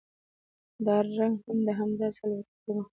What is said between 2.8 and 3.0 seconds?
شوې؟